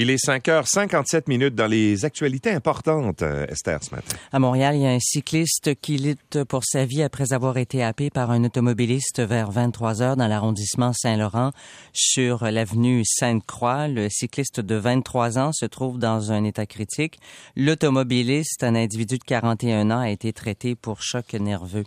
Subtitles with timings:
[0.00, 4.16] Il est 5h57 minutes dans les actualités importantes, euh, Esther, ce matin.
[4.30, 7.82] À Montréal, il y a un cycliste qui lutte pour sa vie après avoir été
[7.82, 11.50] happé par un automobiliste vers 23 heures dans l'arrondissement Saint-Laurent
[11.92, 13.88] sur l'avenue Sainte-Croix.
[13.88, 17.18] Le cycliste de 23 ans se trouve dans un état critique.
[17.56, 21.84] L'automobiliste, un individu de 41 ans, a été traité pour choc nerveux.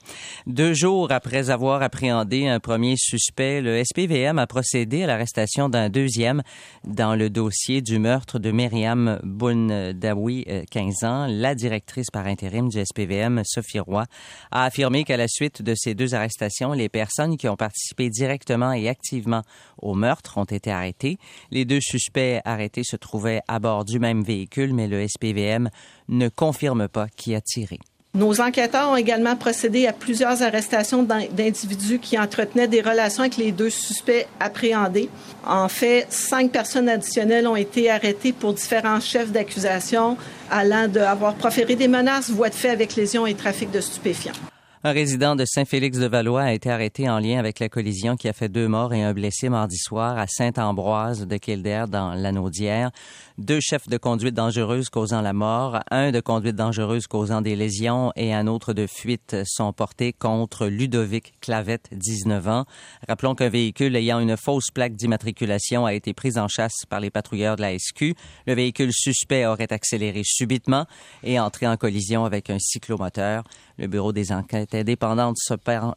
[0.47, 5.89] Deux jours après avoir appréhendé un premier suspect, le SPVM a procédé à l'arrestation d'un
[5.89, 6.43] deuxième
[6.83, 12.67] dans le dossier du meurtre de Myriam Boundaoui, 15 euh, ans, la directrice par intérim
[12.67, 14.05] du SPVM, Sophie Roy,
[14.51, 18.73] a affirmé qu'à la suite de ces deux arrestations, les personnes qui ont participé directement
[18.73, 19.43] et activement
[19.77, 21.17] au meurtre ont été arrêtées.
[21.51, 25.69] Les deux suspects arrêtés se trouvaient à bord du même véhicule, mais le SPVM
[26.09, 27.79] ne confirme pas qui a tiré.
[28.13, 33.53] Nos enquêteurs ont également procédé à plusieurs arrestations d'individus qui entretenaient des relations avec les
[33.53, 35.09] deux suspects appréhendés.
[35.47, 40.17] En fait, cinq personnes additionnelles ont été arrêtées pour différents chefs d'accusation
[40.49, 44.50] allant d'avoir proféré des menaces, voies de fait avec lésions et trafic de stupéfiants.
[44.83, 48.49] Un résident de Saint-Félix-de-Valois a été arrêté en lien avec la collision qui a fait
[48.49, 52.89] deux morts et un blessé mardi soir à Saint-Ambroise de Kildare dans l'Anaudière.
[53.37, 58.11] Deux chefs de conduite dangereuse causant la mort, un de conduite dangereuse causant des lésions
[58.15, 62.65] et un autre de fuite sont portés contre Ludovic Clavette, 19 ans.
[63.07, 67.11] Rappelons qu'un véhicule ayant une fausse plaque d'immatriculation a été pris en chasse par les
[67.11, 68.15] patrouilleurs de la SQ.
[68.47, 70.87] Le véhicule suspect aurait accéléré subitement
[71.23, 73.43] et entré en collision avec un cyclomoteur.
[73.77, 75.53] Le bureau des enquêtes indépendantes se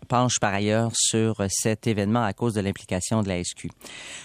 [0.08, 3.68] penche par ailleurs sur cet événement à cause de l'implication de la SQ.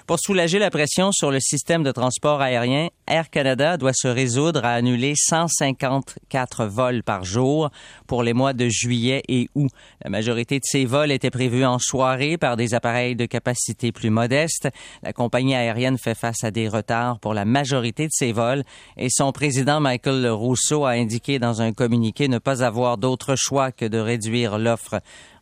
[0.08, 4.66] Pour soulager la pression sur le système de transport aérien, Air Canada doit se résoudre
[4.66, 7.69] à annuler 154 vols par jour
[8.08, 9.72] pour les mois de juillet et août.
[10.03, 14.09] La majorité de ces vols étaient prévus en soirée par des appareils de capacité plus
[14.09, 14.69] modeste.
[15.03, 18.63] La compagnie aérienne fait face à des retards pour la majorité de ses vols
[18.97, 23.72] et son président Michael Rousseau a indiqué dans un communiqué ne pas avoir d'autre choix
[23.72, 25.01] que de réduire l'offre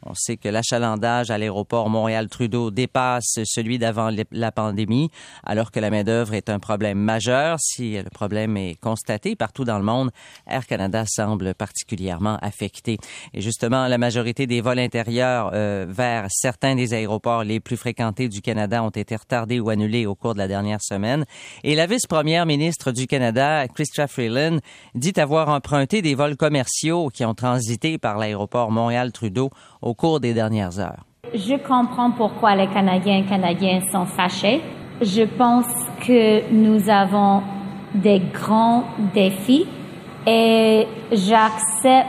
[0.09, 5.09] on sait que l'achalandage à l'aéroport Montréal-Trudeau dépasse celui d'avant la pandémie,
[5.43, 7.58] alors que la main-d'œuvre est un problème majeur.
[7.59, 10.11] Si le problème est constaté partout dans le monde,
[10.48, 12.98] Air Canada semble particulièrement affecté.
[13.33, 18.30] Et justement, la majorité des vols intérieurs euh, vers certains des aéroports les plus fréquentés
[18.30, 21.26] du Canada ont été retardés ou annulés au cours de la dernière semaine.
[21.64, 24.60] Et la vice-première ministre du Canada, Chrystia Freeland,
[24.95, 29.49] dit avoir emprunté des vols commerciaux qui ont transité par l'aéroport Montréal-Trudeau
[29.81, 31.03] au cours des dernières heures.
[31.33, 34.61] Je comprends pourquoi les Canadiens et Canadiens sont fâchés.
[35.02, 35.65] Je pense
[36.05, 37.41] que nous avons
[37.93, 39.65] des grands défis
[40.25, 42.07] et j'accepte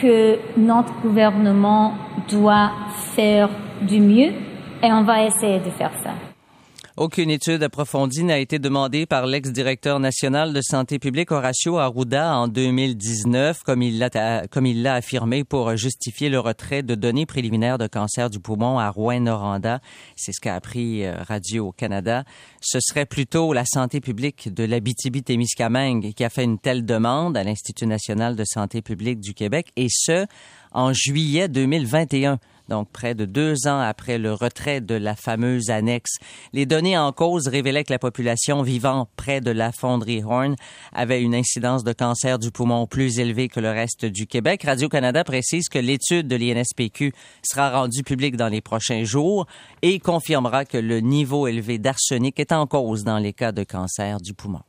[0.00, 1.92] que notre gouvernement
[2.30, 2.70] doit
[3.14, 3.48] faire
[3.82, 4.32] du mieux
[4.82, 6.27] et on va essayer de faire ça.
[6.98, 12.48] Aucune étude approfondie n'a été demandée par l'ex-directeur national de santé publique Horacio Arruda en
[12.48, 18.40] 2019, comme il l'a, affirmé pour justifier le retrait de données préliminaires de cancer du
[18.40, 19.78] poumon à Rouen-Noranda.
[20.16, 22.24] C'est ce qu'a appris euh, Radio-Canada.
[22.60, 27.44] Ce serait plutôt la santé publique de l'Abitibi-Témiscamingue qui a fait une telle demande à
[27.44, 30.26] l'Institut national de santé publique du Québec, et ce,
[30.72, 36.16] en juillet 2021 donc près de deux ans après le retrait de la fameuse annexe.
[36.52, 40.56] Les données en cause révélaient que la population vivant près de la fonderie Horn
[40.92, 44.62] avait une incidence de cancer du poumon plus élevée que le reste du Québec.
[44.64, 47.12] Radio-Canada précise que l'étude de l'INSPQ
[47.42, 49.46] sera rendue publique dans les prochains jours
[49.82, 54.18] et confirmera que le niveau élevé d'arsenic est en cause dans les cas de cancer
[54.20, 54.60] du poumon.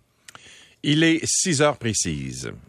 [0.83, 2.51] Il est 6 heures précises.